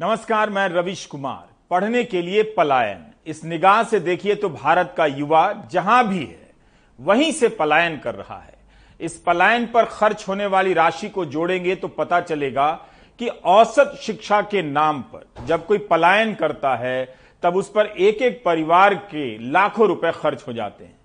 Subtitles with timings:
[0.00, 5.06] नमस्कार, मैं रविश कुमार। पढ़ने के लिए पलायन। इस निगाह से देखिए तो भारत का
[5.06, 5.40] युवा
[5.72, 6.50] जहाँ भी है,
[6.98, 8.54] वहीं से पलायन कर रहा है।
[9.00, 12.70] इस पलायन पर खर्च होने वाली राशि को जोड़ेंगे तो पता चलेगा
[13.20, 17.04] कि औसत शिक्षा के नाम पर जब कोई पलायन करता है,
[17.42, 20.96] तब उस पर एक एक परिवार के लाखों रुपए खर्च हो जाते हैं।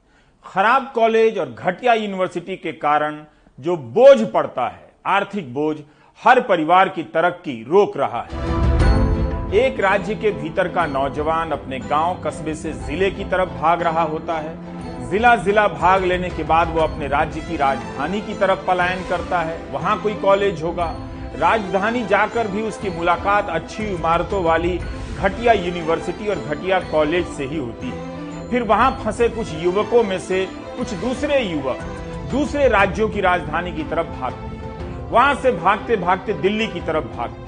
[0.46, 3.24] खराब कॉलेज और घटिया यूनिवर्सिटी के कारण
[3.60, 5.78] जो बोझ पड़ता है, आर्थिक बोझ
[6.22, 8.52] हर परिवार की तरक्की रोक रहा है।
[9.54, 14.02] एक राज्य के भीतर का नौजवान अपने गाँव कस्बे से ज़िले की तरफ़ भाग रहा
[14.04, 18.66] होता है। जिला जिला भाग लेने के बाद वो अपने राज्य की राजधानी की तरफ़
[18.68, 20.86] पलायन करता है। वहाँ कोई कॉलेज होगा।
[21.36, 24.78] राजधानी जाकर भी उसकी मुलाकात अच्छी इमारतों वाली
[25.20, 30.18] घटिया यूनिवर्सिटी और घटिया कॉलेज से ही होती है। फिर वहाँ फंसे कुछ युवकों में
[30.22, 30.46] से
[30.78, 31.86] कुछ दूसरे युवक
[32.32, 37.43] दूसरे राज्यों की राजधानी की तरफ़ भागते वहाँ से भागते भागते दिल्ली की तरफ़ भागते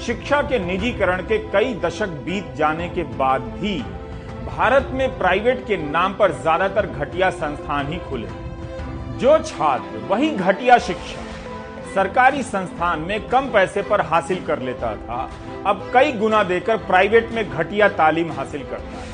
[0.00, 3.78] शिक्षा के निजीकरण के कई दशक बीत जाने के बाद भी
[4.46, 8.28] भारत में प्राइवेट के नाम पर ज़्यादातर घटिया संस्थान ही खुले
[9.18, 11.20] जो छात्र, वही घटिया शिक्षा
[11.94, 15.30] सरकारी संस्थान में कम पैसे पर हासिल कर लेता था,
[15.66, 19.10] अब कई गुना देकर प्राइवेट में घटिया तालीम हासिल करता है।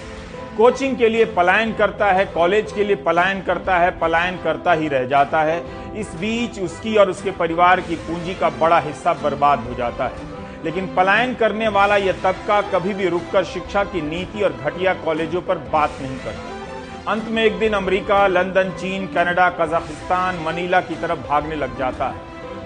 [0.57, 4.89] कोचिंग के लिए पलायन करता है, कॉलेज के लिए पलायन करता है, पलायन करता ही
[4.89, 5.63] रह जाता है।
[6.01, 10.37] इस बीच उसकी और उसके परिवार की पूंजी का बड़ा हिस्सा बर्बाद हो जाता है।
[10.65, 15.43] लेकिन पलायन करने वाला यह तबका कभी भी रुककर शिक्षा की नीति और घटिया कॉलेजों
[15.43, 20.95] पर बात नहीं करता। अंत में एक दिन अमेरिका, लंदन, चीन, कनाडा, कजाकिस्तान, मनीला की
[20.95, 22.21] तरफ़ भागने लग जाता है।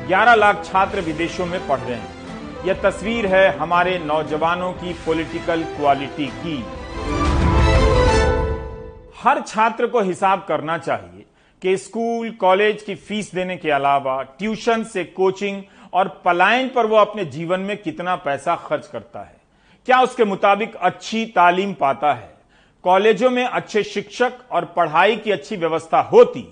[0.09, 2.23] 11 लाख छात्र विदेशों में पढ़ रहे हैं।
[2.65, 6.65] यह तस्वीर है हमारे नौजवानों की पॉलिटिकल क्वालिटी की।
[9.23, 11.25] हर छात्र को हिसाब करना चाहिए।
[11.62, 16.96] कि स्कूल, कॉलेज की फ़ीस देने के अलावा ट्यूशन से कोचिंग और पलायन पर वो
[16.96, 19.36] अपने जीवन में कितना पैसा खर्च करता है?
[19.88, 22.30] क्या उसके मुताबिक अच्छी तालीम पाता है?
[22.84, 26.44] कॉलेजों में अच्छे शिक्षक और पढ़ाई की अच्छी व्यवस्था होती,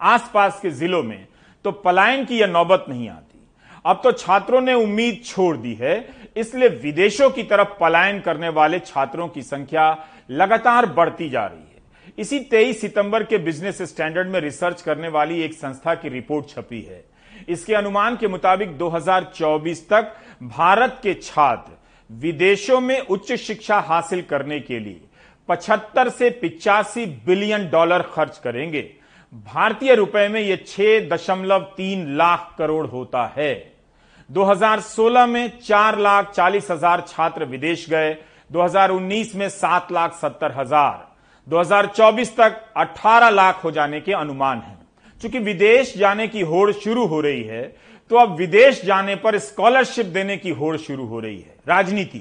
[0.00, 1.26] आसपास के जिलों में
[1.64, 3.46] तो पलायन की यह नौबत नहीं आती।
[3.84, 8.78] अब तो छात्रों ने उम्मीद छोड़ दी है, इसलिए विदेशों की तरफ़ पलायन करने वाले
[8.80, 9.96] छात्रों की संख्या
[10.30, 11.65] लगातार बढ़ती जा रही है
[12.18, 16.80] इसी 23 सितंबर के बिज़नेस स्टैंडर्ड में रिसर्च करने वाली एक संस्था की रिपोर्ट छपी
[16.82, 17.04] है।
[17.48, 20.12] इसके अनुमान के मुताबिक 2024 तक
[20.42, 21.72] भारत के छात्र
[22.10, 25.00] विदेशों में उच्च शिक्षा हासिल करने के लिए
[25.48, 28.90] 75 से पिचासी बिलियन डॉलर खर्च करेंगे।
[29.32, 33.54] भारतीय रुपए में यह छह दशमलव तीन लाख करोड़ होता है।
[34.30, 38.16] 2016 में चार लाख चालीस हज़ार छात्र विदेश गए।
[38.50, 41.15] 2019 में सात लाख सत्तर हज़ार।
[41.46, 44.76] 2024 तक 18 लाख हो जाने के अनुमान है।
[45.20, 47.62] चूँकि विदेश जाने की होड़ शुरू हो रही है
[48.10, 52.20] तो अब विदेश जाने पर स्कॉलरशिप देने की होड़ शुरू हो रही है। राजनीति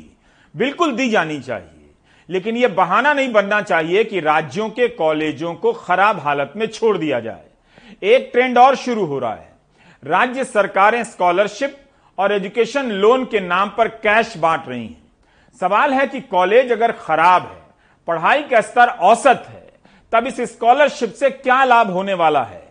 [0.56, 1.90] बिल्कुल दी जानी चाहिए,
[2.30, 6.98] लेकिन यह बहाना नहीं बनना चाहिए कि राज्यों के कॉलेजों को खराब हालत में छोड़
[6.98, 7.44] दिया जाए।
[8.04, 9.54] एक ट्रेंड और शुरू हो रहा है।
[10.04, 11.78] राज्य सरकारें स्कॉलरशिप
[12.18, 15.04] और एजुकेशन लोन के नाम पर कैश बांट रही हैं।
[15.62, 17.64] सवाल है कि कॉलेज अगर खराब है
[18.08, 19.64] पढ़ाई का स्तर औसत है,
[20.12, 22.64] तब इस स्कॉलरशिप से क्या लाभ होने वाला है?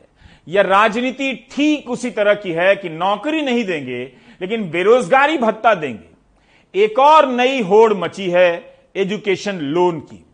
[0.48, 4.02] यह राजनीति ठीक उसी तरह की है कि नौकरी नहीं देंगे,
[4.40, 8.48] लेकिन बेरोजगारी भत्ता देंगे। एक और नई होड़ मची है
[8.96, 10.24] एजुकेशन लोन की।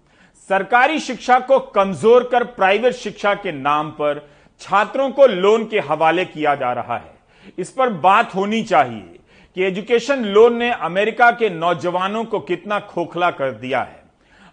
[0.51, 4.29] सरकारी शिक्षा को कमज़ोर कर प्राइवेट शिक्षा के नाम पर
[4.61, 9.19] छात्रों को लोन के हवाले किया जा रहा है। इस पर बात होनी चाहिए
[9.57, 14.00] कि एजुकेशन लोन ने अमेरिका के नौजवानों को कितना खोखला कर दिया है।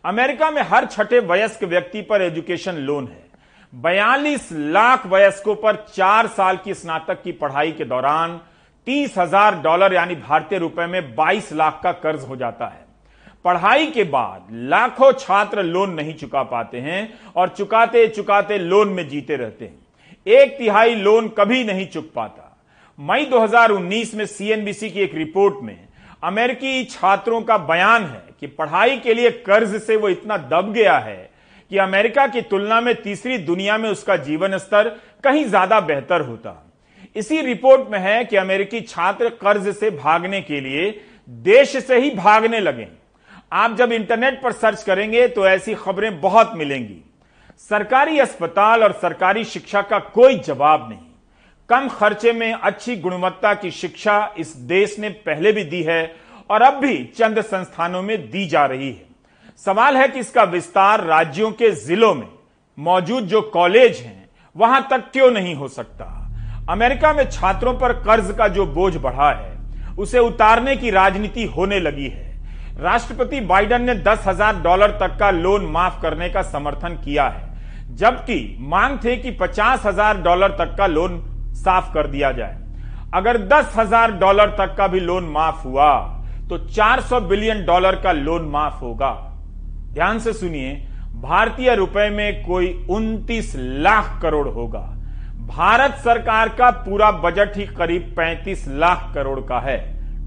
[0.07, 3.25] अमेरिका में हर छठे वयस्क व्यक्ति पर एजुकेशन लोन है।
[3.73, 8.39] बयालीस लाख वयस्कों पर चार साल की स्नातक की पढ़ाई के दौरान
[8.87, 12.85] तीस हज़ार डॉलर यानी भारतीय रुपए में बाईस लाख का कर्ज हो जाता है।
[13.45, 17.01] पढ़ाई के बाद लाखों छात्र लोन नहीं चुका पाते हैं
[17.35, 22.43] और चुकाते चुकाते लोन में जीते रहते हैं। एक तिहाई लोन कभी नहीं चुक पाता।
[22.99, 25.86] मई 2019 में सीएनबीसी की एक रिपोर्ट में
[26.23, 30.97] अमेरिकी छात्रों का बयान है कि पढ़ाई के लिए कर्ज से वो इतना दब गया
[30.99, 31.29] है
[31.71, 34.89] कि अमेरिका की तुलना में तीसरी दुनिया में उसका जीवन स्तर
[35.23, 36.63] कहीं ज़्यादा बेहतर होता।
[37.15, 40.89] इसी रिपोर्ट में है कि अमेरिकी छात्र कर्ज से भागने के लिए
[41.29, 42.87] देश से ही भागने लगे।
[43.53, 47.03] आप जब इंटरनेट पर सर्च करेंगे तो ऐसी खबरें बहुत मिलेंगी।
[47.61, 51.06] सरकारी अस्पताल और सरकारी शिक्षा का कोई जवाब नहीं।
[51.69, 56.15] कम खर्चे में अच्छी गुणवत्ता की शिक्षा इस देश ने पहले भी दी है
[56.49, 61.03] और अब भी चंद संस्थानों में दी जा रही है। सवाल है कि इसका विस्तार
[61.03, 62.27] राज्यों के जिलों में
[62.77, 66.05] मौजूद जो कॉलेज हैं, वहाँ तक क्यों नहीं हो सकता?
[66.69, 69.55] अमेरिका में छात्रों पर कर्ज का जो बोझ बढ़ा है,
[69.99, 72.25] उसे उतारने की राजनीति होने लगी है।
[72.79, 77.47] राष्ट्रपति बाइडन ने दस हज़ार डॉलर तक का लोन माफ़ करने का समर्थन किया है,
[77.91, 81.25] जबकि मांग थे कि पचास हज़ार डॉलर तक का लोन
[81.57, 82.57] साफ़ कर दिया जाए।
[83.13, 85.93] अगर दस हज़ार डॉलर तक का भी लोन माफ़ हुआ
[86.49, 89.11] तो 400 बिलियन डॉलर का लोन माफ़ होगा।
[89.93, 90.73] ध्यान से सुनिए,
[91.15, 94.79] भारतीय रुपए में कोई 29 लाख करोड़ होगा।
[95.47, 99.77] भारत सरकार का पूरा बजट ही करीब 35 लाख करोड़ का है।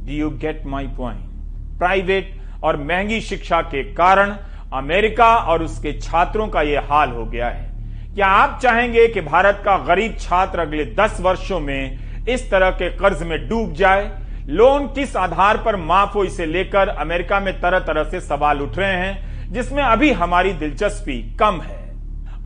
[0.07, 2.35] Do you get my point private
[2.65, 4.37] और महँगी शिक्षा के कारण
[4.75, 7.70] अमेरिका और उसके छात्रों का यह हाल हो गया है।
[8.15, 11.99] क्या आप चाहेंगे कि भारत का गरीब छात्र अगले 10 वर्षों में
[12.29, 14.23] इस तरह के कर्ज में डूब जाए?
[14.47, 18.79] लोन किस आधार पर माफ़ हो इसे लेकर अमेरिका में तरह तरह से सवाल उठ
[18.79, 21.79] रहे हैं, जिसमें अभी हमारी दिलचस्पी कम है।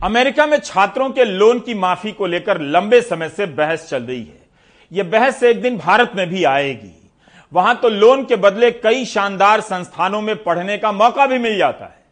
[0.03, 4.23] अमेरिका में छात्रों के लोन की माफ़ी को लेकर लंबे समय से बहस चल रही
[4.23, 4.39] है।
[4.91, 7.11] यह बहस एक दिन भारत में भी आएगी।
[7.53, 11.85] वहाँ तो लोन के बदले कई शानदार संस्थानों में पढ़ने का मौका भी मिल जाता
[11.85, 12.03] है।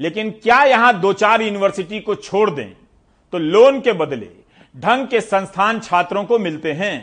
[0.00, 2.72] लेकिन क्या यहाँ दो चार यूनिवर्सिटी को छोड़ दें?
[3.34, 4.28] तो लोन के बदले
[4.74, 6.96] ढंग के संस्थान छात्रों को मिलते हैं।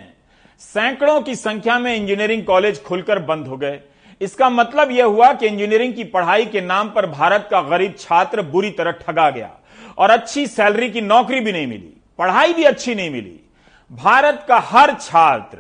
[0.61, 3.79] सैकड़ों की संख्या में इंजीनियरिंग कॉलेज खुलकर बंद हो गए।
[4.21, 8.41] इसका मतलब यह हुआ कि इंजीनियरिंग की पढ़ाई के नाम पर भारत का गरीब छात्र
[8.43, 9.51] बुरी तरह ठगा गया
[9.97, 13.39] और अच्छी सैलरी की नौकरी भी नहीं मिली, पढ़ाई भी अच्छी नहीं मिली।
[13.91, 15.57] भारत का हर छात्र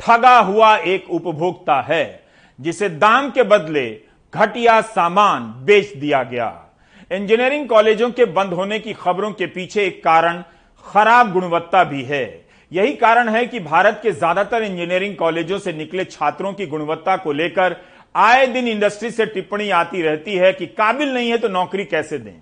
[0.00, 2.24] ठगा हुआ एक उपभोक्ता है,
[2.58, 3.88] जिसे दाम के बदले
[4.34, 6.62] घटिया सामान बेच दिया गया।
[7.10, 10.42] इंजीनियरिंग कॉलेजों के बंद होने की खबरों के पीछे एक कारण,
[10.84, 12.24] खराब गुणवत्ता भी है।
[12.72, 17.32] यही कारण है कि भारत के ज़्यादातर इंजीनियरिंग कॉलेजों से निकले छात्रों की गुणवत्ता को
[17.32, 17.76] लेकर
[18.14, 22.18] आए दिन इंडस्ट्री से टिप्पणी आती रहती है कि काबिल नहीं है तो नौकरी कैसे
[22.18, 22.34] दें।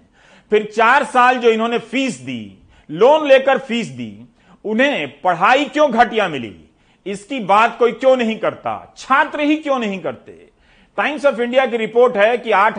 [0.53, 2.59] फिर चार साल जो इन्होंने फ़ीस दी,
[2.91, 4.27] लोन लेकर फ़ीस दी,
[4.65, 6.55] उन्हें पढ़ाई क्यों घटिया मिली?
[7.07, 8.95] इसकी बात कोई क्यों नहीं करता?
[8.97, 10.33] छात्र ही क्यों नहीं करते?
[10.99, 12.79] टाइम्स ऑफ़ इंडिया की रिपोर्ट है कि आठ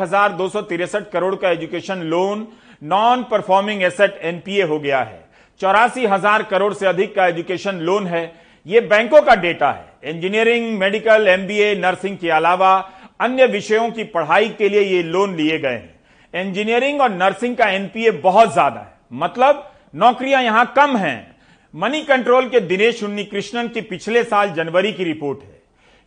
[1.14, 2.48] करोड़ का education loan
[2.84, 5.24] non performing asset NPA हो गया है।
[5.62, 8.32] चौरासी हज़ार करोड़ से अधिक का एजुकेशन लोन है।
[8.66, 12.74] यह बैंकों का डेटा है। इंजीनियरिंग, मेडिकल, एमबीए, नर्सिंग के अलावा
[13.20, 17.70] अन्य विषयों की पढ़ाई के लिए ये लोन लिए गए हैं। इंजीनियरिंग और नर्सिंग का
[17.70, 21.36] एनपीए बहुत ज़्यादा है। मतलब नौकरियाँ यहाँ कम हैं।
[21.74, 25.55] मनी कंट्रोल के दिनेश उन्नी कृष्णन की पिछले साल जनवरी की रिपोर्ट है।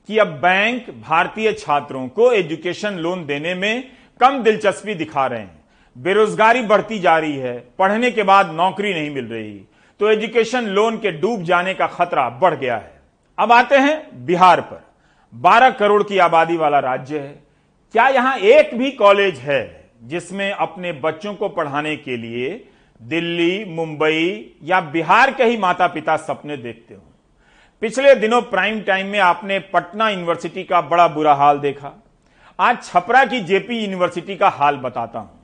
[0.08, 3.90] कि अब बैंक भारतीय छात्रों को एजुकेशन लोन देने में
[4.20, 5.58] कम दिलचस्पी दिखा रहे हैं।
[5.96, 9.60] बेरोजगारी बढ़ती जा रही है, पढ़ने के बाद नौकरी नहीं मिल रही
[10.00, 12.92] तो एजुकेशन लोन के डूब जाने का खतरा बढ़ गया है।
[13.38, 14.82] अब आते हैं बिहार पर।
[15.32, 17.34] 12 करोड़ की आबादी वाला राज्य है।
[17.94, 22.48] क्या यहाँ एक भी कॉलेज है जिसमें अपने बच्चों को पढ़ाने के लिए
[23.00, 27.02] दिल्ली, मुंबई या बिहार के ही माता पिता सपने देखते हो?
[27.82, 31.92] पिछले दिनों प्राइम टाइम में आपने पटना यूनिवर्सिटी का बड़ा बुरा हाल देखा।
[32.60, 35.40] आज छपरा की जेपी यूनिवर्सिटी का हाल बताता हूँ।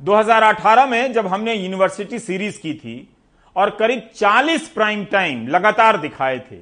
[0.00, 3.14] 2018 में जब हमने यूनिवर्सिटी सीरीज़ की थी
[3.56, 6.56] और करीब 40 प्राइम टाइम लगातार दिखाए थे,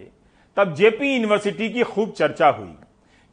[0.57, 2.75] तब जेपी यूनिवर्सिटी की खूब चर्चा हुई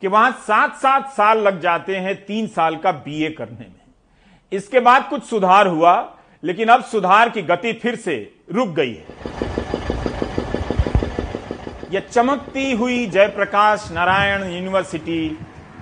[0.01, 3.81] कि वहाँ सात सात साल लग जाते हैं तीन साल का बीए करने में।
[4.51, 9.63] इसके बाद कुछ सुधार हुआ, लेकिन अब सुधार की गति फिर से रुक गई है।
[11.95, 15.27] यह चमकती हुई जयप्रकाश नारायण यूनिवर्सिटी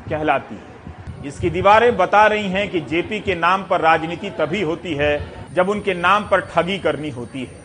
[0.10, 4.94] कहलाती है। इसकी दीवारें बता रही हैं कि जेपी के नाम पर राजनीति तभी होती
[4.96, 5.14] है
[5.54, 7.62] जब उनके नाम पर ठगी करनी होती है।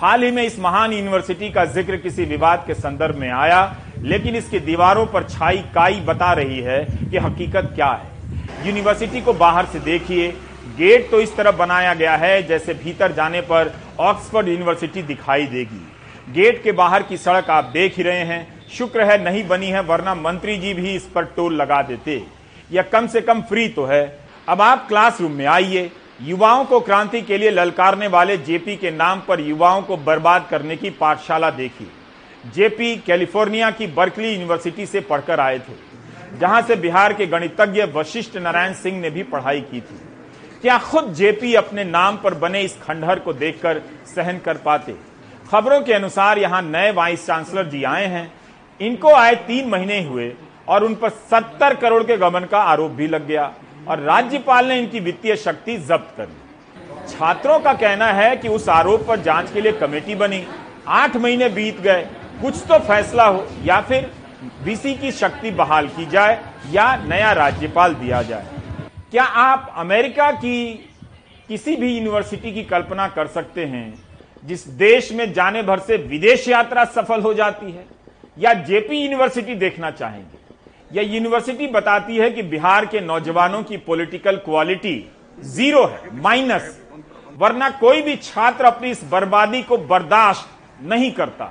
[0.00, 3.60] हाल ही में इस महान यूनिवर्सिटी का ज़िक्र किसी विवाद के संदर्भ में आया,
[4.00, 9.32] लेकिन इसकी दीवारों पर छाई काई बता रही है कि हकीकत क्या है। यूनिवर्सिटी को
[9.36, 10.28] बाहर से देखिए,
[10.78, 15.86] गेट तो इस तरह बनाया गया है जैसे भीतर जाने पर ऑक्सफोर्ड यूनिवर्सिटी दिखाई देगी।
[16.26, 19.80] गेट के बाहर की सड़क आप देख ही रहे हैं। शुक्र है नहीं बनी है,
[19.82, 22.22] वरना मंत्री जी भी इस पर टोल लगा देते।
[22.72, 27.20] या कम से कम फ्री तो है। अब आप क्लासरूम में आइए। युवाओं को क्रांति
[27.22, 31.90] के लिए ललकारने वाले जेपी के नाम पर युवाओं को बर्बाद करने की पाठशाला देखी।
[32.46, 35.74] जेपी कैलिफ़ोर्निया की बर्कली यूनिवर्सिटी से पढ़कर आए थे,
[36.38, 40.00] जहाँ से बिहार के गणितज्ञ वशिष्ठ नारायण सिंह ने भी पढ़ाई की थी।
[40.62, 44.94] क्या खुद जेपी अपने नाम पर बने इस खंडहर को देखकर सहन कर पाते?
[45.52, 48.32] खबरों के अनुसार यहाँ नए वाइस चांसलर जी आए हैं।
[48.80, 50.32] इनको आए तीन महीने हुए
[50.68, 53.52] और उन पर सत्तर करोड़ के गबन का आरोप भी लग गया
[53.88, 58.68] और राज्यपाल ने इनकी वित्तीय शक्ति जब्त कर ली। छात्रों का कहना है कि उस
[58.68, 60.42] आरोप पर जाँच के लिए कमेटी बनी।
[60.88, 62.02] आठ महीने बीत गए।
[62.42, 64.10] कुछ तो फैसला हो या फिर
[64.64, 66.40] बीसी की शक्ति बहाल की जाए
[66.70, 68.46] या नया राज्यपाल दिया जाए।
[69.10, 70.72] क्या आप अमेरिका की
[71.48, 74.01] किसी भी यूनिवर्सिटी की कल्पना कर सकते हैं?
[74.42, 77.84] जिस देश में जाने भर से विदेश यात्रा सफल हो जाती है,
[78.38, 80.38] या जेपी यूनिवर्सिटी देखना चाहेंगे,
[80.90, 84.94] या यूनिवर्सिटी बताती है कि बिहार के नौजवानों की पॉलिटिकल क्वालिटी
[85.46, 86.78] ज़ीरो है, माइनस,
[87.38, 90.48] वरना कोई भी छात्र अपनी इस बर्बादी को बर्दाश्त
[90.82, 91.46] नहीं करता।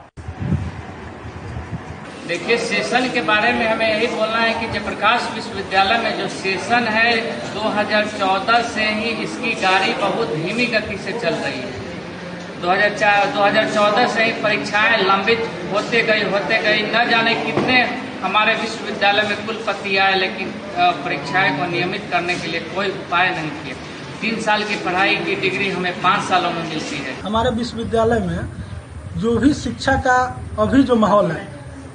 [2.27, 6.87] देखिए, सेशन के बारे में हमें यही बोलना है कि जयप्रकाश विश्वविद्यालय में जो सेशन
[6.89, 7.15] है
[7.53, 11.90] 2014 से ही इसकी गाड़ी बहुत धीमी गति से चल रही है। 2004
[12.61, 15.39] 2014 से ही परीक्षाएँ लंबित
[15.73, 17.77] होते गई होते गई। न जाने कितने
[18.23, 20.47] हमारे विश्वविद्यालय में कुलपति आए, लेकिन
[21.05, 23.73] परीक्षाएँ को नियमित करने के लिए कोई उपाय नहीं किए।
[24.21, 28.39] तीन साल की पढ़ाई की डिग्री हमें पाँच सालों में मिलती है। हमारे विश्वविद्यालय में
[29.17, 30.17] जो भी शिक्षा का
[30.59, 31.47] अभी जो माहौल है,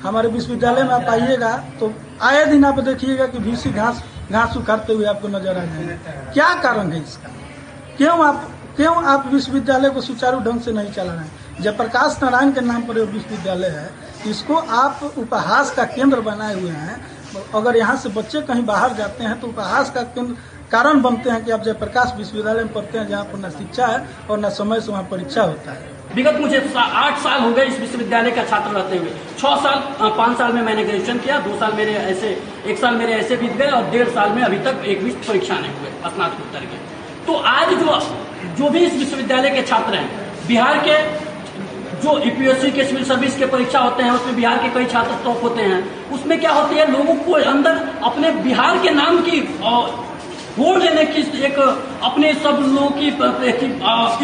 [0.02, 1.92] हमारे विश्वविद्यालय में आप आइएगा तो
[2.22, 5.96] आए दिन आप देखिएगा कि भीसी घास घास उखाड़ते हुए आपको नज़र आ जाएँगे।
[6.34, 7.28] क्या कारण है इसका?
[7.96, 11.60] क्यों आप क्यों आप विश्वविद्यालय को सुचारू ढंग से नहीं चला रहे हैं?
[11.60, 13.88] जयप्रकाश नारायण के नाम पर विश्वविद्यालय है,
[14.26, 16.96] इसको आप उपहास का केंद्र बनाए हुए हैं।
[17.54, 20.34] अगर यहाँ से बच्चे कहीं बाहर जाते हैं तो उपहास का केंद्र
[20.72, 24.04] कारण बनते हैं कि आप जयप्रकाश विश्वविद्यालय में पढ़ते हैं, जहाँ पर न शिक्षा है
[24.30, 27.78] और न समय से वहाँ परीक्षा होता है। विगत मुझे आठ साल हो गए इस
[27.80, 31.72] विश्वविद्यालय का छात्र रहते हुए। छह साल पाँच साल में मैंने ग्रेजुएशन किया, दो साल
[31.74, 35.04] मेरे ऐसे एक साल मेरे ऐसे बीत गए और डेढ़ साल में अभी तक एक
[35.04, 36.84] भी परीक्षा नहीं हुए स्नातकोत्तर के।
[37.26, 37.90] तो आज जो
[38.58, 40.08] जो भी इस विश्वविद्यालय के छात्र हैं,
[40.48, 40.96] बिहार के
[41.98, 45.42] जो यूपीएससी के सिविल सर्विस के परीक्षा होते हैं, उसमें बिहार के कई छात्र टॉप
[45.42, 45.78] होते हैं,
[46.10, 49.40] उसमें क्या होती है, लोगों को अंदर अपने बिहार के नाम की
[50.58, 51.58] वोट लेने की एक,
[52.02, 53.08] अपने सब लोगों की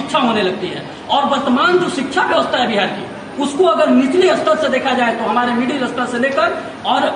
[0.00, 4.37] इच्छा होने लगती है। और वर्तमान जो शिक्षा व्यवस्था है बिहार की, उसको अगर निचले
[4.37, 7.11] स्तर से देखा जाए तो हमारे मिडिल स्तर से लेकर और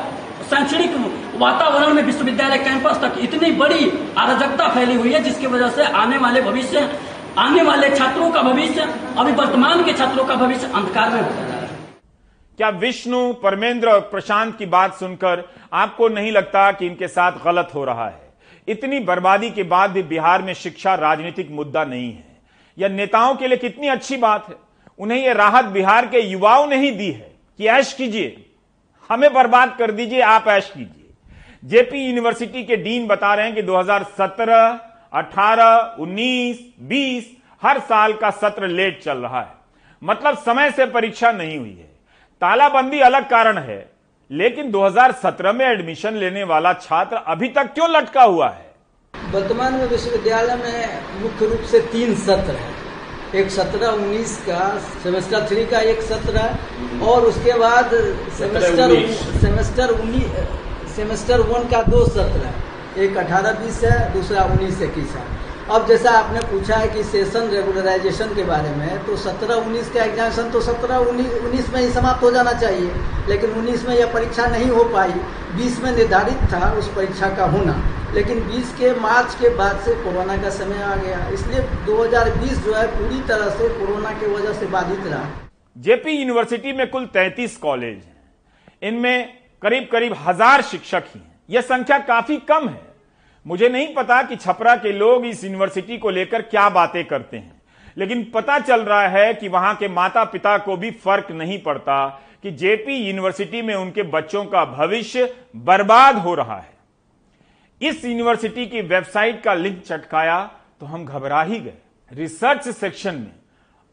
[0.50, 0.92] शैक्षणिक
[1.36, 6.18] वातावरण में विश्वविद्यालय कैंपस तक इतनी बड़ी अराजकता फैली हुई है, जिसकी वजह से आने
[6.18, 6.98] वाले भविष्य,
[7.38, 8.80] आने वाले छात्रों का भविष्य,
[9.18, 11.68] अभी वर्तमान के छात्रों का भविष्य अंधकार में होता जा रहा है।
[12.56, 17.70] क्या विष्णु, परमेंद्र और प्रशांत की बात सुनकर आपको नहीं लगता कि इनके साथ गलत
[17.74, 18.20] हो रहा है?
[18.68, 22.24] इतनी बर्बादी के बाद भी बिहार में शिक्षा राजनीतिक मुद्दा नहीं है।
[22.78, 24.54] यह नेताओं के लिए कितनी अच्छी बात है?
[24.98, 28.50] उन्हें यह राहत बिहार के युवाओं ने ही दी है कि ऐश कीजिए।
[29.10, 31.05] हमें बर्बाद कर दीजिए, आप ऐश कीजिए।
[31.66, 34.78] जेपी यूनिवर्सिटी के डीन बता रहे हैं कि 2017,
[35.12, 36.58] 18, 19,
[36.88, 37.24] 20
[37.62, 39.54] हर साल का सत्र लेट चल रहा है।
[40.02, 41.88] मतलब समय से परीक्षा नहीं हुई है।
[42.42, 43.78] तालाबंदी अलग कारण है
[44.30, 48.66] लेकिन 2017 में एडमिशन लेने वाला छात्र अभी तक क्यों लटका हुआ है?
[49.14, 52.74] वर्तमान में विश्वविद्यालय में मुख्य रूप से तीन सत्र है।
[53.34, 54.68] एक सत्रह उन्नीस का
[55.02, 57.90] सेमेस्टर थ्री का एक सत्र है और उसके बाद
[58.38, 58.94] सेमेस्टर
[59.40, 60.64] सेमेस्टर उन्नीस
[60.96, 65.24] सेमेस्टर वन का दो सत्र है। एक अठारह बीस है, दूसरा उन्नीस इक्कीस है।
[65.70, 70.02] अब जैसा आपने पूछा है कि सेशन रेगुलराइजेशन के बारे में तो सत्रह उन्नीस का
[70.04, 72.90] एग्जामेशन तो सत्रह उन्नीस में ही समाप्त हो जाना चाहिए।
[73.28, 75.12] लेकिन उन्नीस में यह परीक्षा नहीं हो पाई।
[75.56, 77.76] बीस में निर्धारित था उस परीक्षा का होना।
[78.14, 82.74] लेकिन बीस के मार्च के बाद से कोरोना का समय आ गया। इसलिए 2020 जो
[82.74, 85.24] है, पूरी तरह से कोरोना की वजह से बाधित रहा।
[85.76, 88.02] जेपी यूनिवर्सिटी में कुल तैतीस कॉलेज
[88.82, 92.80] इनमें करीब करीब हज़ार शिक्षक ही हैं। यह संख्या काफ़ी कम है।
[93.46, 97.62] मुझे नहीं पता कि छपरा के लोग इस यूनिवर्सिटी को लेकर क्या बातें करते हैं।
[97.96, 102.06] लेकिन पता चल रहा है कि वहाँ के माता पिता को भी फ़र्क नहीं पड़ता
[102.42, 106.74] कि जेपी यूनिवर्सिटी में उनके बच्चों का भविष्य बर्बाद हो रहा है।
[107.80, 110.38] इस यूनिवर्सिटी की वेबसाइट का लिंक चटकाया
[110.80, 111.76] तो हम घबरा ही गए।
[112.10, 113.32] रिसर्च सेक्शन में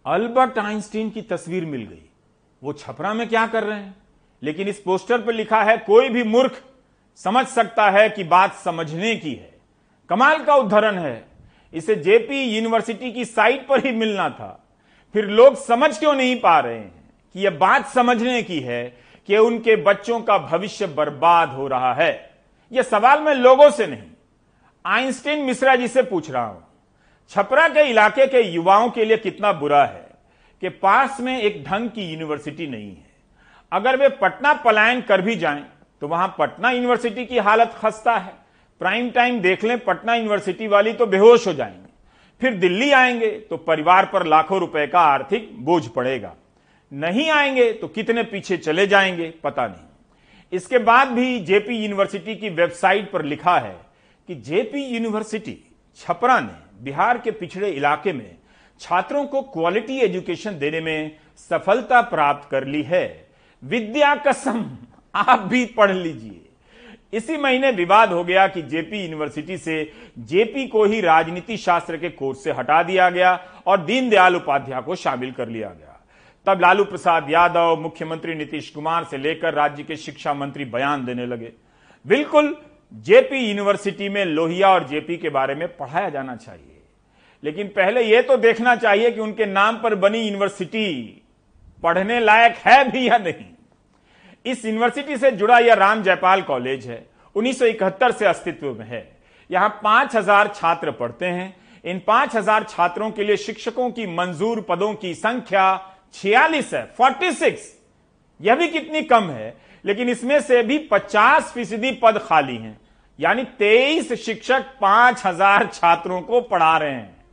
[0.06, 2.10] अल्बर्ट आइंस्टीन की तस्वीर मिल गई।
[2.62, 4.03] वो छपरा में क्या कर रहे हैं?
[4.44, 6.62] लेकिन इस पोस्टर पर लिखा है, कोई भी मूर्ख
[7.20, 9.52] समझ सकता है कि बात समझने की है।
[10.10, 11.26] कमाल का उदाहरण है।
[11.74, 14.60] इसे जेपी यूनिवर्सिटी की साइट पर ही मिलना था।
[15.16, 16.92] फिर लोग समझ क्यों नहीं पा रहे हैं
[17.36, 18.84] कि यह बात समझने की है
[19.30, 22.12] कि उनके बच्चों का भविष्य बर्बाद हो रहा है?
[22.72, 24.10] यह सवाल मैं लोगों से नहीं,
[24.86, 26.64] आइंस्टीन मिश्रा जी से पूछ रहा हूँ।
[27.32, 30.08] छपरा के इलाके के युवाओं के लिए कितना बुरा है
[30.62, 33.13] कि पास में एक ढंग की यूनिवर्सिटी नहीं है।
[33.74, 35.64] अगर वे पटना पलायन कर भी जाएँ
[36.02, 38.34] तो वहाँ पटना यूनिवर्सिटी की हालत खस्ता है।
[38.82, 41.92] प्राइम टाइम देख लें, पटना यूनिवर्सिटी वाली तो बेहोश हो जाएँगे।
[42.42, 46.34] फिर दिल्ली आएँगे तो परिवार पर लाखों रुपए का आर्थिक बोझ पड़ेगा।
[46.92, 52.50] नहीं आएँगे तो कितने पीछे चले जाएँगे, पता नहीं। इसके बाद भी जेपी यूनिवर्सिटी की
[52.50, 53.76] वेबसाइट पर लिखा है
[54.30, 55.58] कि जेपी यूनिवर्सिटी,
[55.98, 58.36] छपरा ने बिहार के पिछड़े इलाके में
[58.82, 63.23] छात्रों को क्वालिटी एजुकेशन देने में सफलता प्राप्त कर ली है।
[63.64, 64.78] विद्या कसम,
[65.16, 66.40] आप भी पढ़ लीजिए।
[67.14, 72.10] इसी महीने विवाद हो गया कि जेपी यूनिवर्सिटी से जेपी को ही राजनीति शास्त्र के
[72.10, 75.90] कोर्स से हटा दिया गया और दीनदयाल उपाध्याय को शामिल कर लिया गया।
[76.48, 81.26] तब लालू प्रसाद यादव, मुख्यमंत्री नीतीश कुमार से लेकर राज्य के शिक्षा मंत्री बयान देने
[81.26, 81.52] लगे।
[82.08, 82.58] बिल्कुल,
[82.94, 86.82] जेपी यूनिवर्सिटी में लोहिया और जेपी के बारे में पढ़ाया जाना चाहिए।
[87.44, 91.22] लेकिन पहले यह तो देखना चाहिए कि उनके नाम पर बनी यूनिवर्सिटी
[91.84, 93.53] पढ़ने लायक है भी या नहीं।
[94.46, 99.18] इस यूनिवर्सिटी से जुड़ा यह राम जयपाल कॉलेज है। 1971 से अस्तित्व में है।
[99.52, 105.14] यहाँ 5000 छात्र पढ़ते हैं। इन 5000 छात्रों के लिए शिक्षकों की मंजूर पदों की
[105.16, 107.82] संख्या 46 है 46
[108.42, 109.58] यह भी कितनी कम है?
[109.86, 112.82] लेकिन इसमें से भी 50 फ़ीसदी पद खाली हैं।
[113.20, 117.26] यानी 23 शिक्षक 5000 छात्रों को पढ़ा रहे हैं।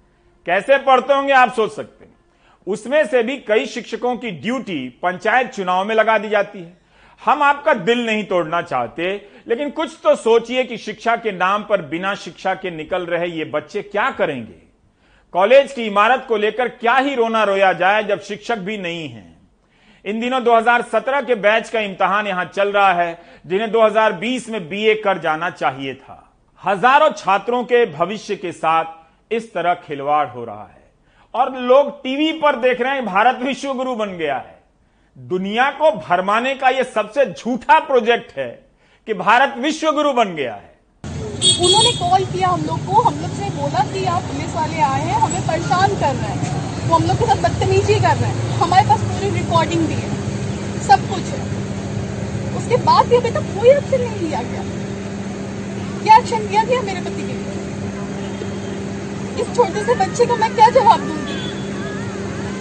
[0.46, 2.14] कैसे पढ़ते होंगे आप सोच सकते हैं।
[2.66, 6.79] उसमें से भी कई शिक्षकों की ड्यूटी पंचायत चुनाव में लगा दी जाती है।
[7.22, 9.14] हम आपका दिल नहीं तोड़ना चाहते,
[9.48, 13.44] लेकिन कुछ तो सोचिए कि शिक्षा के नाम पर बिना शिक्षा के निकल रहे ये
[13.44, 14.62] बच्चे क्या करेंगे?
[15.34, 19.24] कॉलेज की इमारत को लेकर क्या ही रोना रोया जाए जब शिक्षक भी नहीं है।
[20.04, 24.94] इन दिनों 2017 के बैच का इम्तहान यहाँ चल रहा है, जिन्हें 2020 में बीए
[24.94, 26.26] कर जाना चाहिए था।
[26.62, 30.82] हज़ारों छात्रों के भविष्य के साथ इस तरह खिलवाड़ हो रहा है।
[31.34, 34.58] और लोग टीवी पर देख रहे हैं, भारत विश्व गुरु बन गया है।
[35.28, 38.66] दुनिया को भरमाने का यह सबसे झूठा प्रोजेक्ट है
[39.06, 40.70] कि भारत विश्व गुरु बन गया है।
[41.60, 45.00] उन्होंने कॉल किया हम लोग को, हम लोग से बोला कि आप पुलिस वाले आए
[45.00, 48.48] हैं, हमें परेशान कर रहे हैं। वो हम लोग के साथ बदतमीजी कर रहे हैं।
[48.50, 50.10] हमारे पास पूरी रिकॉर्डिंग भी है।
[50.80, 51.42] सब कुछ है।
[52.56, 54.62] उसके बाद भी अभी तक कोई एक्शन नहीं लिया गया।
[56.02, 57.52] क्या एक्शन लिया गया मेरे पति के लिए?
[59.42, 61.39] इस छोटे से बच्चे को मैं क्या जवाब दूँगी?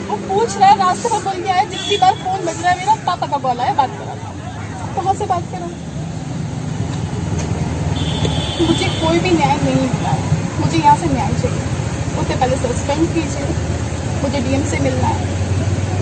[0.09, 2.77] वो पूछ रहा है, रास्ते में बोल के आया, जितनी बार फ़ोन बज रहा है
[2.77, 5.69] मेरा, पापा का कॉल आया बात करा। था कहाँ से बात करूँ?
[8.67, 11.59] मुझे कोई भी न्याय नहीं मिला। है मुझे यहाँ से न्याय चाहिए।
[12.21, 13.45] उससे पहले सस्पेंड कीजिए।
[14.21, 15.39] मुझे डीएम से मिलना है।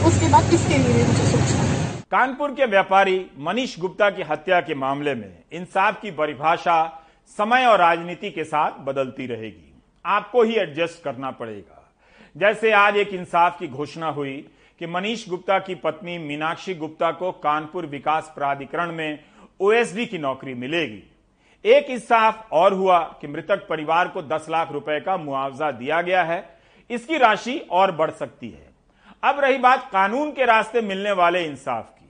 [0.06, 2.02] उसके बाद किसके लिए मुझे सोचना है?
[2.12, 7.04] कानपुर के व्यापारी मनीष गुप्ता की हत्या के मामले में इंसाफ की परिभाषा
[7.38, 11.77] समय और राजनीति के साथ बदलती रहेगी। आपको ही एडजस्ट करना पड़ेगा।
[12.38, 14.34] जैसे आज एक इंसाफ की घोषणा हुई
[14.80, 19.19] कि मनीष गुप्ता की पत्नी मीनाक्षी गुप्ता को कानपुर विकास प्राधिकरण में
[19.60, 21.04] ओएसडी की नौकरी मिलेगी।
[21.65, 26.23] एक इंसाफ और हुआ कि मृतक परिवार को 10 लाख रुपए का मुआवजा दिया गया
[26.23, 28.69] है। इसकी राशि और बढ़ सकती है।
[29.23, 32.10] अब रही बात कानून के रास्ते मिलने वाले इंसाफ की।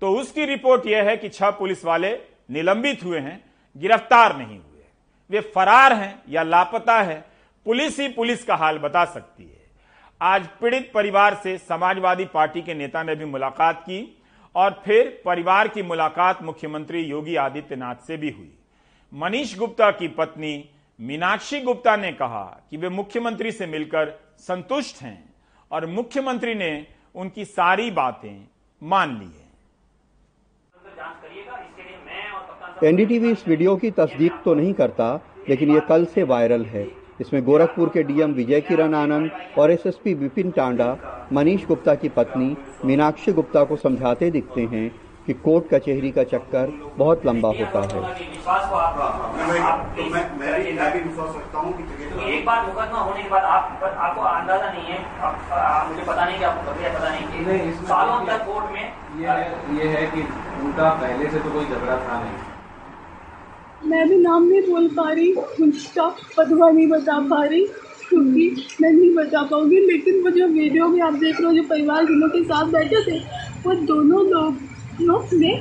[0.00, 2.18] तो उसकी रिपोर्ट यह है कि छह पुलिस वाले
[2.50, 3.44] निलंबित हुए हैं,
[3.76, 4.84] गिरफ़्तार नहीं हुए।
[5.30, 7.24] वे फरार हैं या लापता है,
[7.66, 9.55] पुलिस ही पुलिस का हाल बता सकती है।
[10.20, 13.98] आज पीड़ित परिवार से समाजवादी पार्टी के नेता ने भी मुलाकात की
[14.54, 18.50] और फिर परिवार की मुलाकात मुख्यमंत्री योगी आदित्यनाथ से भी हुई।
[19.12, 20.52] मनीष गुप्ता की पत्नी
[20.98, 25.34] मीनाक्षी गुप्ता ने कहा कि वे मुख्यमंत्री से मिलकर संतुष्ट हैं
[25.70, 28.46] और मुख्यमंत्री ने उनकी सारी बातें
[28.82, 29.44] मान ली है।
[32.84, 35.14] एनडीटीवी इस वीडियो की तस्दीक तो नहीं करता,
[35.48, 40.14] लेकिन ये कल से वायरल है। इसमें गोरखपुर के डीएम विजय किरण आनंद और एसएसपी
[40.14, 40.96] विपिन टांडा
[41.32, 44.88] मनीष गुप्ता की पत्नी मीनाक्षी गुप्ता को समझाते दिखते हैं
[45.26, 47.88] कि कोर्ट कचहरी का का चक्कर बहुत लंबा होता है।
[52.12, 56.02] तो एक बार मुकदमा होने के बाद आप आपको अंदाज़ा नहीं है आप, आप, मुझे
[56.02, 60.06] पता नहीं कि आपको पता नहीं कि सालों तक कोर्ट में ये है, ये है
[60.06, 60.20] कि
[60.64, 62.45] उनका पहले से तो कोई झगड़ा था नहीं।
[63.86, 67.64] मैं भी नाम नहीं बोल पा रही उसका पदवा नहीं बता पा रही,
[68.08, 71.62] क्योंकि मैं नहीं बता पाऊँगी। लेकिन वो जो वीडियो में आप देख रहे हो, जो
[71.64, 73.18] परिवार जिनों के साथ बैठे थे,
[73.66, 74.24] वो दोनों
[75.00, 75.54] लोग ने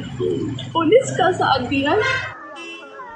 [0.74, 1.96] पुलिस का साथ दिया।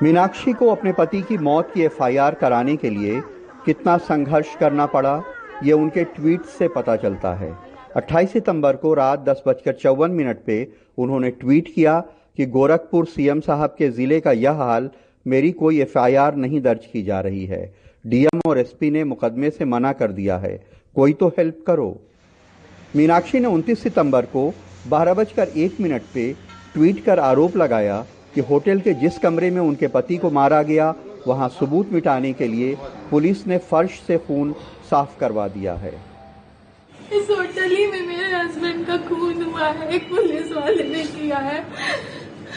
[0.04, 3.22] मीनाक्षी को अपने पति की मौत की एफआईआर कराने के लिए
[3.66, 5.22] कितना संघर्ष करना पड़ा,
[5.64, 7.52] ये उनके ट्वीट से पता चलता है।
[7.98, 10.68] 28 सितंबर को रात दस बजकर चौवन मिनट पे
[10.98, 12.00] उन्होंने ट्वीट किया
[12.40, 14.90] कि गोरखपुर सीएम साहब के ज़िले का यह हाल
[15.26, 17.62] मेरी कोई एफआईआर नहीं दर्ज की जा रही है।
[18.06, 20.54] डीएम और एसपी ने मुकदमे से मना कर दिया है।
[20.96, 21.90] कोई तो हेल्प करो।
[22.96, 24.54] मीनाक्षी ने 29 सितंबर को
[24.88, 26.32] बारह बजकर एक मिनट पे
[26.74, 28.00] ट्वीट कर आरोप लगाया
[28.36, 30.94] कि होटल के जिस कमरे में उनके पति को मारा गया,
[31.28, 32.76] वहाँ सबूत मिटाने के लिए
[33.12, 34.54] पुलिस ने फर्श से खून
[34.90, 35.94] साफ़ करवा दिया है।
[37.12, 41.38] इस होटल ही में मेरे हस्बैंड का खून हुआ है। एक पुलिस वाले ने किया
[41.40, 41.64] है।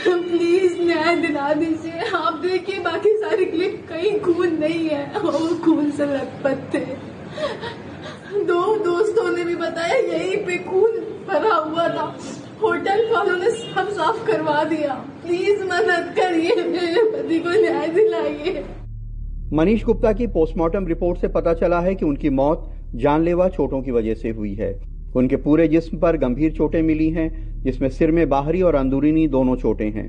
[0.08, 5.90] प्लीज़ न्याय दिला दीजिए। आप देखिए, बाकी सारी क्लिप कहीं खून नहीं है। वो खून
[5.90, 7.12] से लथपथ थे।
[8.44, 10.90] दो दोस्तों ने भी बताया, यहीं पे खून
[11.28, 12.16] भरा हुआ था।
[12.62, 18.64] होटल वालों ने सब साफ़ करवा दिया। प्लीज़ मदद करिए, मेरे पति को न्याय दिलाइए।
[19.52, 23.90] मनीष गुप्ता की पोस्टमार्टम रिपोर्ट से पता चला है कि उनकी मौत जानलेवा चोटों की
[23.90, 28.28] वजह से हुई है। उनके पूरे जिस्म पर गंभीर चोटें मिली हैं, जिसमें सिर में
[28.28, 30.08] बाहरी और अंदरूनी दोनों चोटें हैं।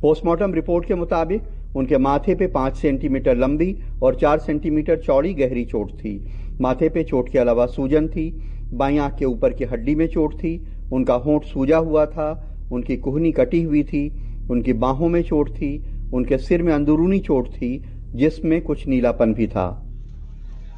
[0.00, 1.42] पोस्टमार्टम रिपोर्ट के मुताबिक,
[1.76, 6.26] उनके माथे पे पाँच सेंटीमीटर लंबी और चार सेंटीमीटर चौड़ी गहरी चोट थी।
[6.60, 8.30] माथे पे चोट के अलावा सूजन थी,
[8.72, 12.96] बाई आँख के ऊपर की हड्डी में चोट थी, उनका होंठ सूजा हुआ था, उनकी
[12.96, 14.12] कुहनी कटी हुई थी,
[14.50, 19.46] उनकी बाहों में चोट थी, उनके सिर में अंदरूनी चोट थी, जिसमें कुछ नीलापन भी
[19.46, 19.93] था।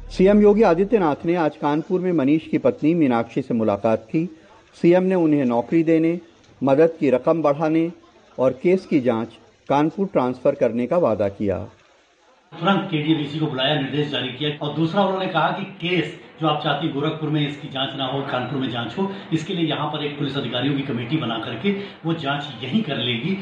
[0.07, 4.23] सीएम योगी आदित्यनाथ ने आज कानपुर में मनीष की पत्नी मीनाक्षी से मुलाकात की।
[4.77, 6.19] सीएम ने उन्हें नौकरी देने
[6.61, 7.91] मदद की रकम बढ़ाने
[8.37, 9.33] और केस की जाँच
[9.69, 11.57] कानपुर ट्रांसफ़र करने का वादा किया।
[12.51, 16.63] तुरंत केडीएबीसी को बुलाया निर्देश जारी किया और दूसरा उन्होंने कहा कि केस जो आप
[16.63, 20.05] चाहती गोरखपुर में इसकी जाँच ना हो कानपुर में जाँच हो इसके लिए यहाँ पर
[20.05, 21.71] एक पुलिस अधिकारियों की कमेटी बना करके
[22.05, 23.37] वो जाँच यही कर लेगी।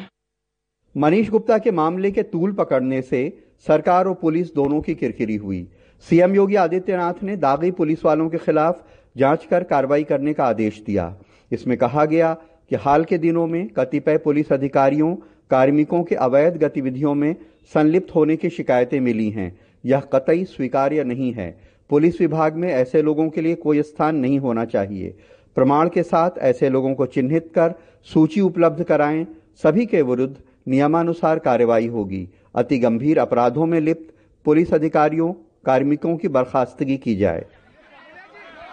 [0.95, 3.27] मनीष गुप्ता के मामले के तूल पकड़ने से
[3.67, 5.67] सरकार और पुलिस दोनों की किरकिरी हुई।
[6.07, 8.83] सीएम योगी आदित्यनाथ ने दागी पुलिस वालों के खिलाफ
[9.15, 11.15] जाँच कर कार्रवाई करने का आदेश दिया।
[11.51, 12.33] इसमें कहा गया
[12.69, 15.15] कि हाल के दिनों में कतिपय पुलिस अधिकारियों,
[15.51, 17.35] कार्मिकों के अवैध गतिविधियों में
[17.73, 21.49] संलिप्त होने की शिकायतें मिली हैं। यह कतई स्वीकार्य नहीं है।
[21.89, 25.15] पुलिस विभाग में ऐसे लोगों के लिए कोई स्थान नहीं होना चाहिए।
[25.57, 27.73] प्रमाण के साथ ऐसे लोगों को चिन्हित कर
[28.07, 29.25] सूची उपलब्ध कराएँ।
[29.63, 30.35] सभी के विरुद्ध
[30.67, 34.13] नियमानुसार कार्रवाई होगी। अति गंभीर अपराधों में लिप्त
[34.45, 35.33] पुलिस अधिकारियों
[35.65, 37.45] कार्मिकों की बर्खास्तगी की जाए।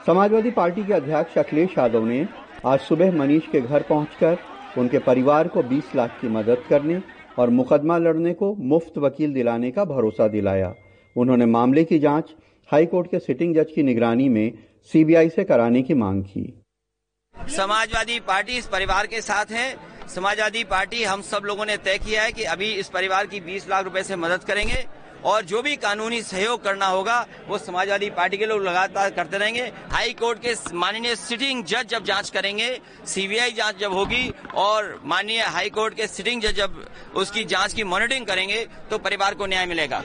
[0.07, 2.27] समाजवादी पार्टी के अध्यक्ष अखिलेश यादव ने
[2.67, 4.39] आज सुबह मनीष के घर पहुंचकर
[4.79, 7.01] उनके परिवार को 20 लाख की मदद करने
[7.39, 10.75] और मुकदमा लड़ने को मुफ़्त वकील दिलाने का भरोसा दिलाया।
[11.17, 12.35] उन्होंने मामले की जाँच
[12.69, 14.53] हाईकोर्ट के सिटिंग जज की निगरानी में
[14.93, 16.63] सीबीआई से कराने की मांग की।
[17.37, 19.77] समाजवादी पार्टी इस परिवार के साथ है।
[20.09, 23.69] समाजवादी पार्टी हम सब लोगों ने तय किया है कि अभी इस परिवार की 20
[23.69, 24.85] लाख रुपए से मदद करेंगे।
[25.25, 29.71] और जो भी कानूनी सहयोग करना होगा, वो समाजवादी पार्टी के लोग लगातार करते रहेंगे।
[29.91, 32.69] हाई कोर्ट के माननीय सिटिंग जज जब जाँच करेंगे,
[33.07, 36.85] सीबीआई जाँच जब होगी और माननीय हाई कोर्ट के सिटिंग जज जब
[37.17, 40.03] उसकी जाँच की मॉनिटरिंग करेंगे तो परिवार को न्याय मिलेगा।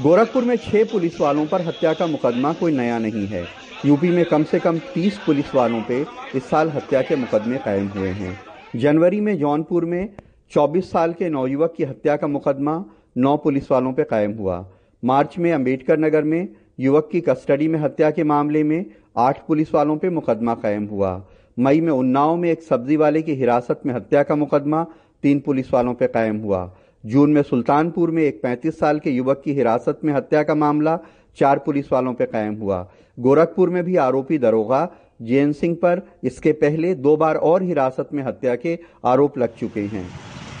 [0.00, 3.46] गोरखपुर में छह पुलिस वालों पर हत्या का मुकदमा कोई नया नहीं है।
[3.84, 6.00] यूपी में कम से कम 30 पुलिस वालों पे
[6.34, 8.38] इस साल हत्या के मुकदमे कायम हुए हैं।
[8.76, 10.08] जनवरी में जौनपुर में
[10.52, 12.74] 24 साल के नौयुवक की हत्या का मुकदमा
[13.16, 14.70] नौ पुलिस वालों पर कायम हुआ।
[15.04, 16.48] मार्च में अंबेडकर नगर में,
[16.80, 18.84] युवक की कस्टडी में हत्या के मामले में
[19.16, 21.26] आठ पुलिस वालों पर मुकदमा कायम हुआ।
[21.58, 24.86] मई में उन्नाव में एक सब्ज़ी वाले की हिरासत में हत्या का मुकदमा
[25.22, 29.42] तीन पुलिस वालों पर कायम हुआ। जून में सुल्तानपुर में एक 35 साल के युवक
[29.44, 30.98] की हिरासत में हत्या का मामला
[31.38, 34.88] चार पुलिस वालों पर कायम हुआ। गोरखपुर में भी आरोपी दरोगा
[35.22, 39.80] जैन सिंह पर इसके पहले दो बार और हिरासत में हत्या के आरोप लग चुके
[39.80, 40.06] हैं।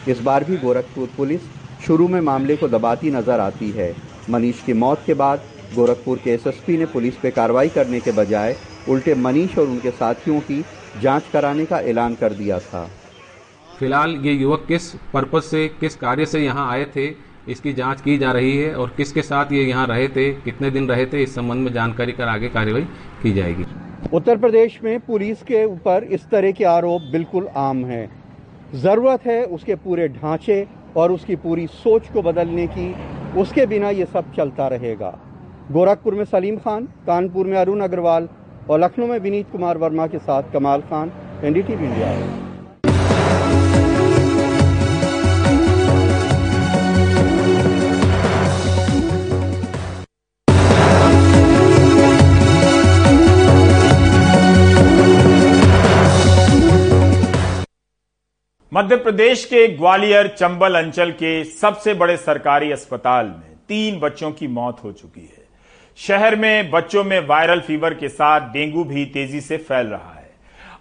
[0.08, 1.40] इस बार भी गोरखपुर पुलिस
[1.80, 3.94] शुरू में मामले को दबाती नज़र आती है।
[4.30, 5.42] मनीष की मौत के बाद
[5.74, 8.56] गोरखपुर के एसएसपी ने पुलिस पे कार्रवाई करने के बजाय
[8.88, 10.64] उल्टे मनीष और उनके साथियों की
[11.02, 12.88] जाँच कराने का ऐलान कर दिया था।
[13.78, 17.06] फ़िलहाल ये युवक किस पर्पज से किस कार्य से यहाँ आए थे
[17.48, 20.88] इसकी जाँच की जा रही है और किसके साथ ये यहाँ रहे थे कितने दिन
[20.88, 22.84] रहे थे इस संबंध में जानकारी कर आगे कार्यवाही
[23.22, 23.64] की जाएगी।
[24.12, 28.08] उत्तर प्रदेश में पुलिस के ऊपर इस तरह के आरोप बिल्कुल आम है।
[28.74, 30.62] ज़रूरत है उसके पूरे ढांचे
[30.96, 32.94] और उसकी पूरी सोच को बदलने की,
[33.40, 35.18] उसके बिना ये सब चलता रहेगा।
[35.72, 38.28] गोरखपुर में सलीम खान, कानपुर में अरुण अग्रवाल
[38.70, 41.12] और लखनऊ में विनीत कुमार वर्मा के साथ कमाल खान,
[41.44, 42.08] एनडीटीवी इंडिया।
[58.80, 64.46] मध्य प्रदेश के ग्वालियर, चंबल, अंचल के सबसे बड़े सरकारी अस्पताल में तीन बच्चों की
[64.48, 65.42] मौत हो चुकी है।
[65.98, 70.30] शहर में बच्चों में वायरल फीवर के साथ डेंगू भी तेज़ी से फैल रहा है।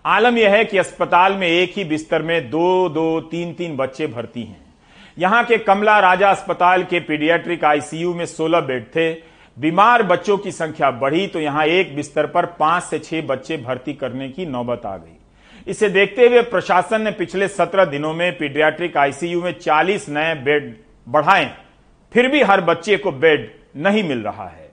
[0.06, 4.08] आलम यह है कि अस्पताल में एक ही बिस्तर में दो दो, तीन तीन बच्चे
[4.08, 4.66] भर्ती हैं।
[5.18, 9.12] यहाँ के कमला राजा अस्पताल के पीडियाट्रिक आईसीयू में 16 बेड थे।
[9.58, 13.94] बीमार बच्चों की संख्या बढ़ी तो यहाँ एक बिस्तर पर पाँच से छह बच्चे भर्ती
[13.94, 15.19] करने की नौबत आ गई।
[15.70, 20.74] इसे देखते हुए प्रशासन ने पिछले सत्रह दिनों में पीडियाट्रिक आईसीयू में 40 नए बेड
[21.08, 21.46] बढ़ाए।
[22.14, 24.68] फिर भी हर बच्चे को बेड नहीं मिल रहा है।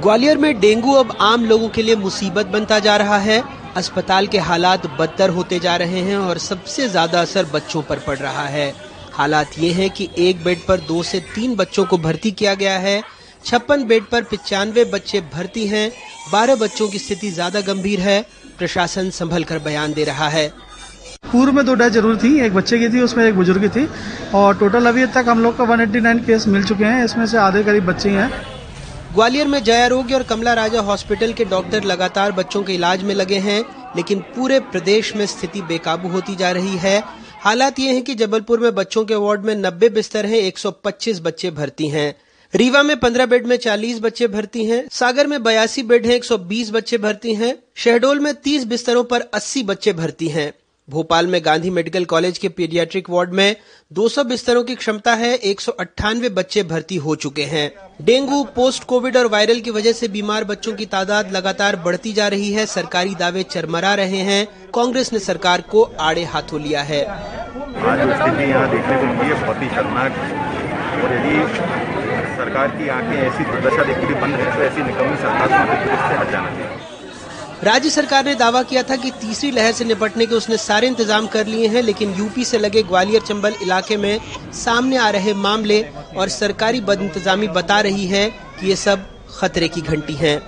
[0.00, 4.38] ग्वालियर में डेंगू अब आम लोगों के लिए मुसीबत बनता जा रहा है। अस्पताल के
[4.38, 8.72] हालात बदतर होते जा रहे हैं और सबसे ज़्यादा असर बच्चों पर पड़ रहा है।
[9.12, 12.78] हालात ये हैं कि एक बेड पर दो से तीन बच्चों को भर्ती किया गया
[12.78, 13.02] है।
[13.46, 15.90] छप्पन बेड पर पिचानवे बच्चे भर्ती हैं।
[16.32, 18.20] बारह बच्चों की स्थिति ज़्यादा गंभीर है।
[18.58, 20.48] प्रशासन संभल कर बयान दे रहा है।
[21.32, 23.88] पूर्व में दो डेथ ज़रूर थी, एक बच्चे की थी, उसमें एक बुज़ुर्ग की थी।
[24.34, 27.62] और टोटल अभी तक हम लोग का 189 केस मिल चुके हैं। इसमें से आधे
[27.64, 28.30] करीब बच्चे हैं।
[29.14, 33.14] ग्वालियर में जया रोग्य और कमला राजा हॉस्पिटल के डॉक्टर लगातार बच्चों के इलाज में
[33.14, 33.64] लगे हैं,
[33.96, 37.02] लेकिन पूरे प्रदेश में स्थिति बेकाबू होती जा रही है।
[37.40, 41.50] हालात ये हैं कि जबलपुर में बच्चों के वार्ड में 90 बिस्तर हैं 125 बच्चे
[41.50, 42.14] भर्ती हैं।
[42.54, 46.70] रीवा में 15 बेड में 40 बच्चे भर्ती हैं, सागर में बयासी बेड हैं 120
[46.70, 50.52] बच्चे भर्ती हैं, शहडोल में 30 बिस्तरों पर 80 बच्चे भर्ती हैं।
[50.90, 53.56] भोपाल में गांधी मेडिकल कॉलेज के पीडियाट्रिक वार्ड में
[53.90, 57.70] 200 बिस्तरों की क्षमता है, एक सौ अट्ठानवे बच्चे भर्ती हो चुके हैं।
[58.02, 62.28] डेंगू, पोस्ट कोविड और वायरल की वजह से बीमार बच्चों की तादाद लगातार बढ़ती जा
[62.28, 67.04] रही है, सरकारी दावे चरमरा रहे हैं, कांग्रेस ने सरकार को आड़े हाथों लिया है।
[67.04, 70.12] आज स्थिति यहाँ देखने को मिली है, बहुत ही शर्मनाक।
[71.00, 71.34] और यदि
[72.36, 76.50] सरकार की आँखें ऐसी दुर्दशा देखती बंद है तो ऐसी निकम्मी सरकार को हट जाना
[76.50, 76.89] चाहिए।
[77.64, 81.26] राज्य सरकार ने दावा किया था कि तीसरी लहर से निपटने के उसने सारे इंतज़ाम
[81.26, 84.20] कर लिए हैं, लेकिन यूपी से लगे ग्वालियर चंबल इलाके में
[84.54, 85.80] सामने आ रहे मामले
[86.16, 88.28] और सरकारी बद इंतजामी बता रही है
[88.60, 90.40] कि ये सब खतरे की घंटी है।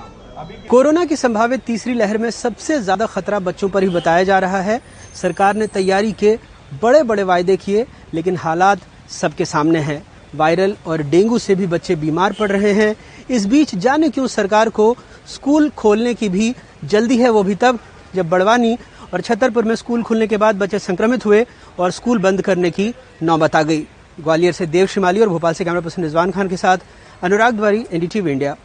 [0.70, 4.60] कोरोना की संभावित तीसरी लहर में सबसे ज़्यादा खतरा बच्चों पर ही बताया जा रहा
[4.60, 4.80] है।
[5.14, 6.36] सरकार ने तैयारी के
[6.82, 8.80] बड़े बड़े वायदे किए, लेकिन हालात
[9.12, 10.02] सबके सामने है।
[10.34, 12.94] वायरल और डेंगू से भी बच्चे बीमार पड़ रहे हैं।
[13.30, 14.94] इस बीच जाने क्यों सरकार को
[15.28, 17.78] स्कूल खोलने की भी जल्दी है वो भी तब
[18.14, 18.76] जब बड़वानी
[19.14, 21.44] और छतरपुर में स्कूल खुलने के बाद बच्चे संक्रमित हुए
[21.78, 22.92] और स्कूल बंद करने की
[23.22, 23.86] नौबत आ गई।
[24.20, 26.78] ग्वालियर से देव शिमाली और भोपाल से कैमरा पर्सन रिजवान खान के साथ
[27.22, 28.56] अनुराग द्वारी एनडीटीवी इंडिया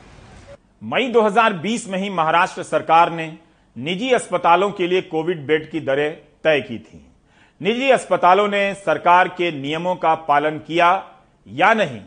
[0.84, 3.28] मई 2020 में ही महाराष्ट्र सरकार ने
[3.76, 6.12] निजी अस्पतालों के लिए कोविड बेड की दरें
[6.44, 7.06] तय की थी।
[7.62, 10.92] निजी अस्पतालों ने सरकार के नियमों का पालन किया
[11.48, 12.02] या नहीं,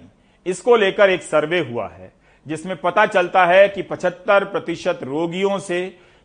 [0.46, 2.12] इसको लेकर एक सर्वे हुआ है।
[2.46, 5.80] जिसमें पता चलता है कि 75 प्रतिशत रोगियों से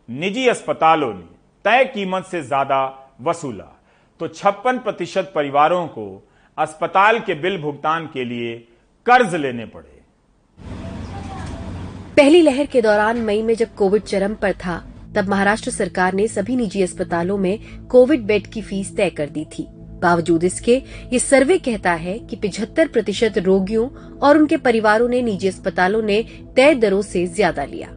[0.08, 1.24] निजी अस्पतालों ने
[1.64, 2.78] तय कीमत से ज़्यादा
[3.20, 3.72] वसूला।
[4.20, 6.06] तो छप्पन प्रतिशत परिवारों को
[6.58, 8.56] अस्पताल के बिल भुगतान के लिए
[9.06, 9.94] कर्ज लेने पड़े।
[12.16, 14.78] पहली लहर के दौरान मई में जब कोविड चरम पर था,
[15.16, 19.44] तब महाराष्ट्र सरकार ने सभी निजी अस्पतालों में कोविड बेड की फ़ीस तय कर दी
[19.44, 19.66] थी।
[20.02, 20.82] बावजूद इसके,
[21.12, 26.22] ये सर्वे कहता है कि पिछहत्तर प्रतिशत रोगियों और उनके परिवारों ने निजी अस्पतालों ने
[26.56, 27.88] तय दरों से ज़्यादा लिया।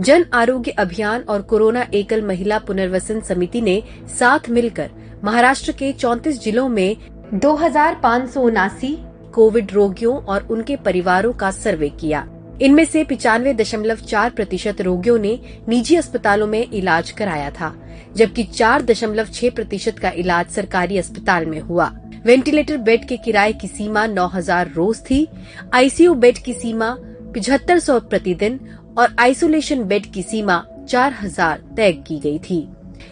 [0.00, 3.82] जन आरोग्य अभियान और कोरोना एकल महिला पुनर्वसन समिति ने
[4.18, 4.90] साथ मिलकर
[5.24, 6.96] महाराष्ट्र के 34 जिलों में
[7.34, 8.96] दो हज़ार पाँच सौ उनासी
[9.34, 12.26] कोविड रोगियों और उनके परिवारों का सर्वे किया।
[12.62, 17.74] इनमें से पिचानवे दशमलव चार प्रतिशत रोगियों ने निजी अस्पतालों में इलाज कराया था,
[18.16, 21.90] जबकि चार दशमलव छह प्रतिशत का इलाज सरकारी अस्पताल में हुआ।
[22.26, 25.26] वेंटिलेटर बेड के किराए की सीमा नौ हज़ार रोज थी,
[25.74, 26.94] आईसीयू बेड की सीमा
[27.34, 28.60] पिछहत्तर सौ प्रतिदिन
[28.98, 32.66] और आइसोलेशन बेड की सीमा चार हज़ार तय की गई थी।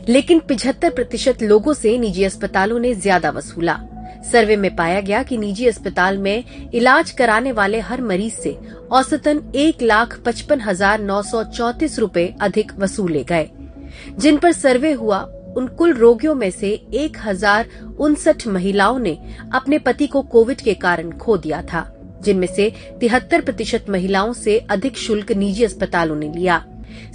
[0.08, 3.80] लेकिन पिछहत्तर प्रतिशत लोगों से निजी अस्पतालों ने ज़्यादा वसूला।
[4.32, 8.56] सर्वे में पाया गया कि निजी अस्पताल में इलाज कराने वाले हर मरीज़ से
[8.92, 13.48] औसतन एक लाख पचपन हज़ार नौ सौ चौतीस रूपए अधिक वसूले गए।
[14.18, 15.20] जिन पर सर्वे हुआ,
[15.56, 19.18] उन कुल रोगियों में से एक हज़ार उनसठ महिलाओं ने
[19.54, 21.86] अपने पति को कोविड के कारण खो दिया था,
[22.22, 26.64] जिनमें से तिहत्तर प्रतिशत महिलाओं से अधिक शुल्क निजी अस्पतालों ने लिया।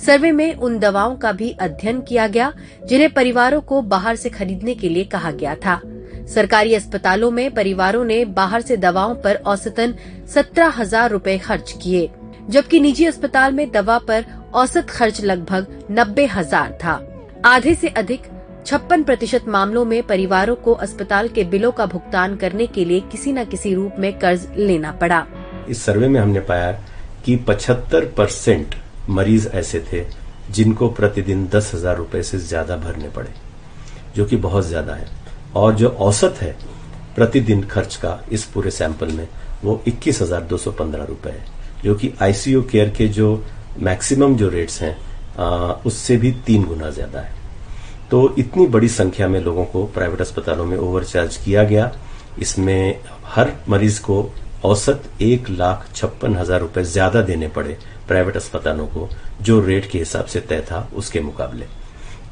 [0.06, 2.51] सर्वे में उन दवाओं का भी अध्ययन किया गया,
[2.86, 5.82] जिन्हें परिवारों को बाहर से खरीदने के लिए कहा गया था।
[6.27, 9.93] सरकारी अस्पतालों में परिवारों ने बाहर से दवाओं पर औसतन
[10.33, 12.09] सत्रह हज़ार रूपए खर्च किए,
[12.49, 17.01] जबकि निजी अस्पताल में दवा पर औसत खर्च लगभग नब्बे हज़ार था।
[17.45, 18.21] आधे से अधिक
[18.65, 23.31] छप्पन प्रतिशत मामलों में परिवारों को अस्पताल के बिलों का भुगतान करने के लिए किसी
[23.33, 25.25] न किसी रूप में कर्ज लेना पड़ा।
[25.69, 26.71] इस सर्वे में हमने पाया
[27.25, 28.75] कि 75 परसेंट
[29.09, 30.03] मरीज़ ऐसे थे
[30.51, 33.29] जिनको प्रतिदिन दस हज़ार रूपए से ज़्यादा भरने पड़े,
[34.15, 35.07] जो कि बहुत ज़्यादा है।
[35.56, 36.56] और जो औसत है
[37.15, 39.28] प्रतिदिन खर्च का इस पूरे सैंपल में,
[39.63, 41.44] वो इक्कीस हज़ार दो सौ पंद्रह रूपए है,
[41.84, 43.44] जो कि आईसीयू केयर के जो
[43.80, 44.98] मैक्सिमम जो रेट्स हैं
[45.86, 47.34] उससे भी तीन गुना ज़्यादा है।
[48.12, 51.91] तो इतनी बड़ी संख्या में लोगों को प्राइवेट अस्पतालों में ओवरचार्ज किया गया।
[52.39, 54.30] इसमें हर मरीज़ को
[54.65, 59.10] औसत एक लाख छप्पन हज़ार रुपये ज़्यादा देने पड़े प्राइवेट अस्पतालों को,
[59.41, 61.65] जो रेट के हिसाब से तय था उसके मुकाबले।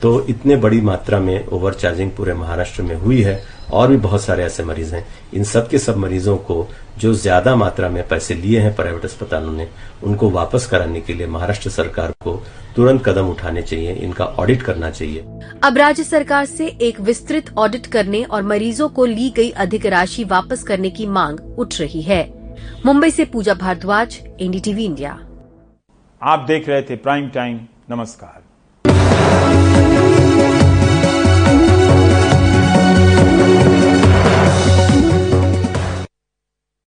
[0.03, 3.41] तो इतने बड़ी मात्रा में ओवर चार्जिंग पूरे महाराष्ट्र में हुई है
[3.73, 6.67] और भी बहुत सारे ऐसे मरीज़ हैं। इन सब के सब मरीजों को
[6.99, 9.67] जो ज़्यादा मात्रा में पैसे लिए हैं प्राइवेट अस्पतालों ने
[10.03, 12.35] उनको वापस कराने के लिए महाराष्ट्र सरकार को
[12.75, 15.25] तुरंत कदम उठाने चाहिए इनका ऑडिट करना चाहिए।
[15.63, 20.23] अब राज्य सरकार से एक विस्तृत ऑडिट करने और मरीजों को ली गई अधिक राशि
[20.27, 22.23] वापस करने की मांग उठ रही है।
[22.85, 25.19] मुंबई से पूजा भारद्वाज एनडीटीवी इंडिया।
[26.21, 27.59] आप देख रहे थे प्राइम टाइम
[27.91, 28.42] नमस्कार।